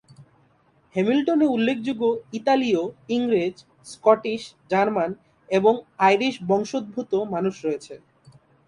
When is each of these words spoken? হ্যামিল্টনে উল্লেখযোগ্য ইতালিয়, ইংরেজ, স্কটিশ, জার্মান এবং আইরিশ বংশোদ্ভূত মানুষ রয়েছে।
হ্যামিল্টনে 0.95 1.47
উল্লেখযোগ্য 1.47 2.03
ইতালিয়, 2.33 2.81
ইংরেজ, 3.09 3.55
স্কটিশ, 3.87 4.41
জার্মান 4.71 5.11
এবং 5.49 5.73
আইরিশ 5.99 6.35
বংশোদ্ভূত 6.49 7.11
মানুষ 7.33 7.55
রয়েছে। 7.65 7.93